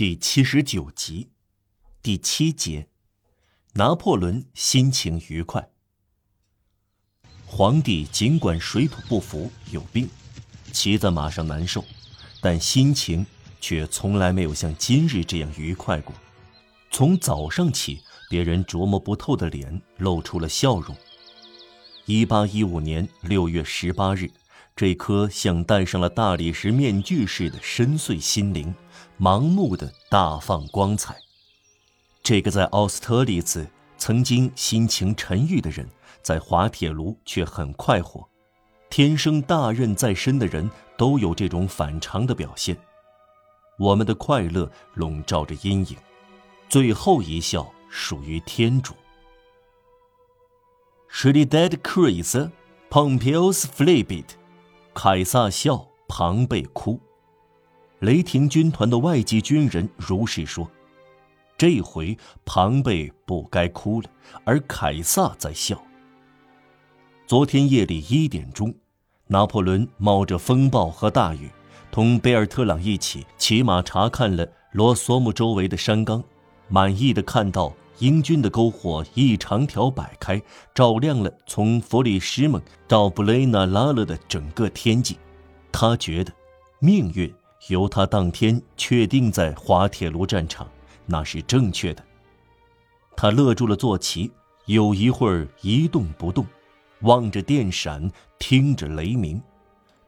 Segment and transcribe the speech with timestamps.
[0.00, 1.28] 第七十九集，
[2.02, 2.88] 第七节，
[3.74, 5.68] 拿破仑心情愉快。
[7.44, 10.08] 皇帝尽管水土不服，有病，
[10.72, 11.84] 骑在马上难受，
[12.40, 13.26] 但心情
[13.60, 16.14] 却从来没有像今日这样愉快过。
[16.90, 20.96] 从早上起，别人琢磨不透的脸露出了笑容。
[22.06, 24.30] 一八一五年六月十八日。
[24.80, 28.74] 这颗像戴上了大理石面具似的深邃心灵，
[29.20, 31.14] 盲目的大放光彩。
[32.22, 35.86] 这个在奥斯特利茨曾经心情沉郁的人，
[36.22, 38.26] 在滑铁卢却很快活。
[38.88, 42.74] 天生大任在身的人都有这种反常的表现。
[43.78, 45.96] 我们的快乐笼罩着阴影，
[46.70, 48.94] 最后一笑属于天主。
[51.10, 52.50] s h e dead Chris,
[52.88, 54.39] Pompeius flabit.
[54.92, 56.98] 凯撒笑，庞贝哭。
[58.00, 60.68] 雷霆军团的外籍军人如是说。
[61.56, 64.08] 这回庞贝不该哭了，
[64.44, 65.80] 而凯撒在笑。
[67.26, 68.74] 昨天夜里一点钟，
[69.28, 71.50] 拿破仑冒着风暴和大雨，
[71.92, 76.24] 同贝尔特朗一起骑马查看了罗索姆周围的山冈，
[76.68, 80.40] 满意的看到英军的篝火一长条摆开，
[80.74, 85.18] 照亮了从弗里施蒙到布雷纳拉勒的整个天际。
[85.70, 86.32] 他觉得，
[86.78, 87.32] 命运
[87.68, 90.66] 由他当天确定在滑铁卢战场，
[91.04, 92.02] 那是正确的。
[93.14, 94.30] 他勒住了坐骑，
[94.64, 96.46] 有一会儿一动不动，
[97.02, 99.38] 望着电闪，听着雷鸣，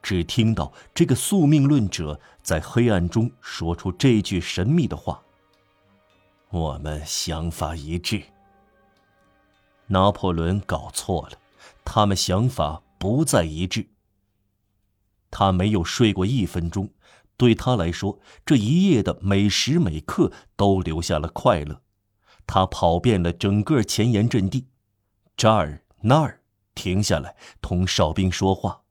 [0.00, 5.22] 只听到这个宿命论者在黑暗中说出这句神秘的话。
[6.52, 8.22] 我们想法一致。
[9.86, 11.38] 拿破仑搞错了，
[11.82, 13.88] 他们想法不再一致。
[15.30, 16.90] 他没有睡过一分钟，
[17.38, 21.80] 对他来说，这一夜的每时每刻都留下了快乐。
[22.46, 24.66] 他跑遍了整个前沿阵地，
[25.34, 26.42] 这儿那儿，
[26.74, 28.82] 停下来同哨兵说话。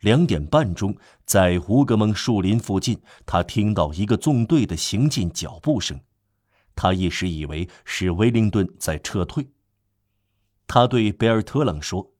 [0.00, 5.98] 两点半钟，在胡格蒙树林附近，他听到一个纵队的行进脚步声。
[6.80, 9.48] 他一时以为是威灵顿在撤退。
[10.68, 12.12] 他对贝尔特朗说：“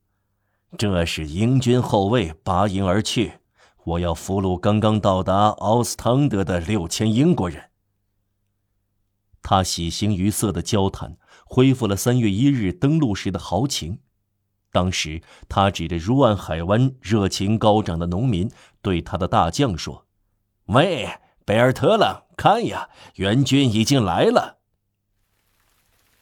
[0.77, 3.35] 这是英军后卫拔营而去，
[3.85, 7.71] 我要俘虏刚刚到达奥斯汤德的六千英国人。”
[9.43, 11.17] 他喜形于色的交谈
[11.47, 14.01] 恢复了三月一日登陆时的豪情。
[14.73, 18.51] 当时他指着如岸海湾热情高涨的农民，
[18.83, 20.05] 对他的大将说
[20.67, 21.09] ：“喂！”
[21.49, 24.59] 贝尔特朗，看呀，援军已经来了。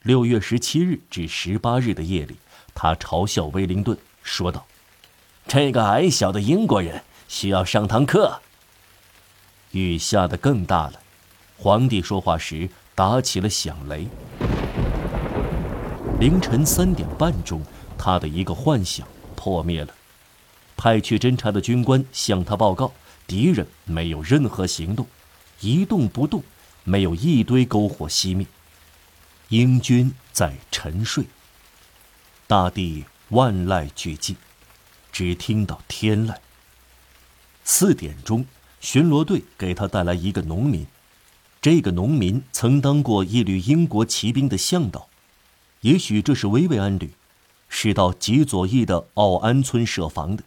[0.02, 2.36] 六月十七日至十八日的夜里，
[2.76, 4.64] 他嘲笑威灵顿，说道
[5.48, 8.40] ：“这个矮小的英国人需要上堂课。”
[9.74, 11.00] 雨下得更大了，
[11.58, 14.06] 皇帝说话时打起了响雷。
[16.20, 17.60] 凌晨三点半钟，
[17.98, 19.04] 他的一个幻想
[19.34, 19.92] 破灭了。
[20.76, 22.92] 派去侦察的军官向他报告，
[23.26, 25.06] 敌人没有任何行动。
[25.60, 26.42] 一动不动，
[26.84, 28.46] 没有一堆篝火熄灭。
[29.48, 31.24] 英军在沉睡。
[32.46, 34.36] 大地万籁俱寂，
[35.10, 36.36] 只听到天籁。
[37.64, 38.44] 四点钟，
[38.80, 40.86] 巡逻队给他带来一个农民。
[41.60, 45.08] 这个农民曾当过一旅英国骑兵的向导，
[45.80, 47.14] 也许这是维维安旅，
[47.68, 50.44] 是到极左翼的奥安村设防的。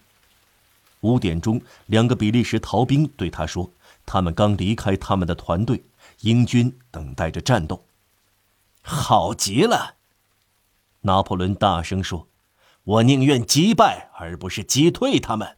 [1.02, 3.72] 五点钟，两个比利时逃兵对他说。
[4.06, 5.84] 他们刚离开他们的团队，
[6.22, 7.86] 英军等待着战斗。
[8.82, 9.98] 好极了，
[11.02, 12.28] 拿破仑大声说
[12.84, 15.58] ：“我宁愿击败而不是击退他们。”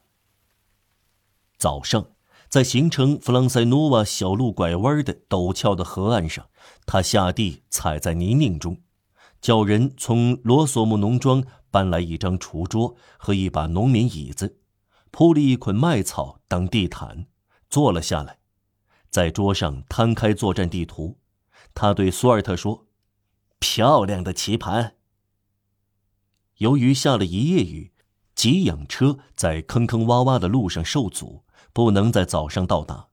[1.58, 2.08] 早上，
[2.50, 6.48] 在形成弗朗塞诺瓦小路拐弯的陡峭的河岸上，
[6.86, 8.82] 他下地踩在泥泞中，
[9.40, 14.58] 叫人从罗索姆农庄搬来一张厨桌和一把农民椅子，
[15.12, 17.28] 铺了一捆麦草当地毯，
[17.70, 18.40] 坐了下来。
[19.10, 21.20] 在桌上摊开作战地图，
[21.74, 22.88] 他对苏尔特说
[23.60, 24.96] ：“漂亮的棋盘。”
[26.60, 27.92] 由于下了一夜雨，
[28.34, 31.44] 给养车在坑坑洼洼的路上受阻，
[31.74, 33.10] 不能在早上到达。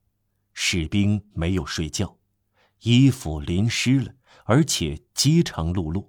[0.55, 2.19] 士兵没有睡觉，
[2.82, 4.14] 衣服淋湿了，
[4.44, 6.08] 而且饥肠辘辘。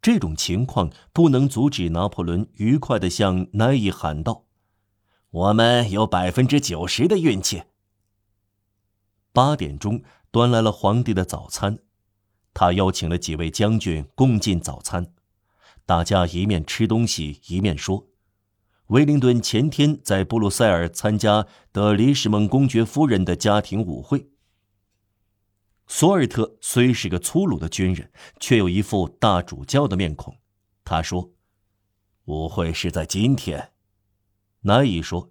[0.00, 4.46] 这种情况不能阻止拿破仑愉快地向奈伊喊道
[5.32, 7.64] ：“我们有百分之九十的运气。”
[9.32, 11.78] 八点钟，端来了皇帝的早餐，
[12.52, 15.14] 他邀请了几位将军共进早餐，
[15.86, 18.08] 大家一面吃东西一面说
[18.88, 24.28] ：“威灵顿前天在布鲁塞尔参加德里什蒙公爵夫人的家庭舞会。”
[25.88, 30.36] 索尔特虽是个粗鲁的军人，却有一副大主教的面孔。
[30.84, 31.32] 他说
[32.26, 33.71] ：“舞会是在今天。”
[34.62, 35.30] 奈伊说：“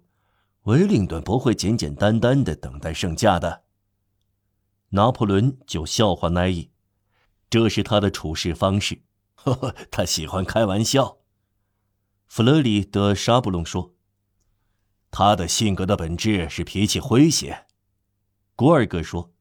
[0.64, 3.64] 威灵顿不会简简单单的等待圣驾的。”
[4.90, 6.70] 拿破仑就笑话奈伊，
[7.48, 9.02] 这是他的处事方式。
[9.34, 11.18] 呵呵，他喜欢开玩笑。
[12.28, 13.94] 弗勒里德沙布隆说
[15.10, 17.66] ：“他的性格的本质是脾气诙谐。”
[18.54, 19.32] 古尔格说：“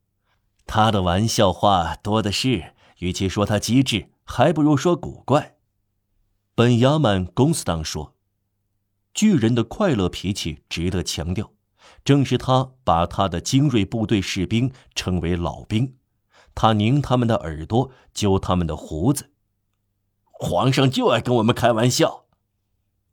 [0.65, 5.57] 他的玩笑话多的是，与其说他机智，还不如说古怪。”
[6.55, 8.15] 本雅曼公斯当说
[9.13, 11.51] ：“巨人的快乐脾气值得强调。”
[12.03, 15.95] 正是他把他的精锐部队士兵称为老兵，
[16.55, 19.31] 他拧他们的耳朵，揪他们的胡子。
[20.31, 22.25] 皇上就爱跟我们开玩笑。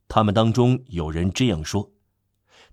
[0.07, 1.91] 他们当中有人这样说：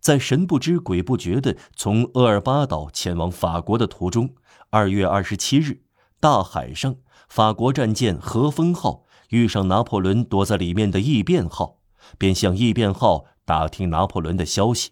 [0.00, 4.34] 在神不知鬼不觉的从厄尔巴岛前往法国的途中，
[4.70, 5.82] 二月二十七日，
[6.18, 6.96] 大海上，
[7.28, 11.80] 法国战舰和风号遇上拿破仑躲在里面的异变号，
[12.18, 14.90] 便向异变号打听拿破仑的消息。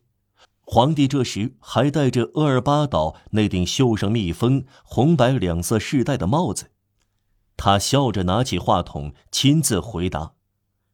[0.66, 6.70] 皇帝这时还戴着厄尔巴岛那顶绣上蜜蜂、红白两色饰带的帽子，
[7.56, 10.32] 他笑着拿起话筒，亲自回答：“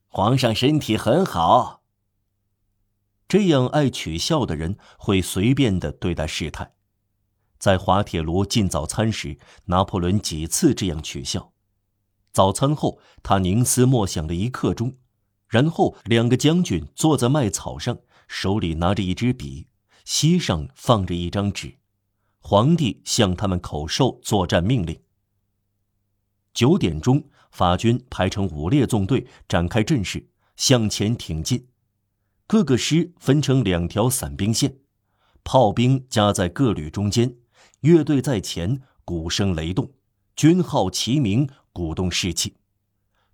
[0.08, 1.82] 皇上身体很好。”
[3.28, 6.74] 这样爱取笑的人会随便的对待事态。
[7.60, 11.52] 在滑铁卢进早餐时，拿破仑几次这样取笑。
[12.32, 14.96] 早餐后，他凝思默想了一刻钟，
[15.50, 17.98] 然后两个将军坐在麦草上。
[18.32, 19.66] 手里拿着一支笔，
[20.04, 21.78] 膝上放着一张纸，
[22.38, 25.02] 皇帝向他们口授作战命令。
[26.54, 31.66] 九点钟，法军排成五列纵队展开阵势，向前挺进。
[32.46, 34.76] 各个师分成两条散兵线，
[35.42, 37.34] 炮兵夹在各旅中间，
[37.80, 39.92] 乐队在前，鼓声雷动，
[40.36, 42.58] 军号齐鸣，鼓动士气。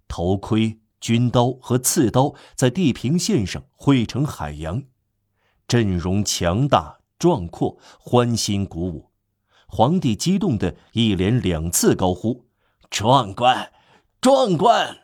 [0.08, 0.78] 头盔。
[1.00, 4.82] 军刀和刺刀在地平线上汇成海洋，
[5.68, 9.10] 阵容强大壮阔，欢欣鼓舞。
[9.68, 12.46] 皇帝激动的一连两次高呼
[12.88, 13.72] ：“壮观，
[14.20, 14.96] 壮观！”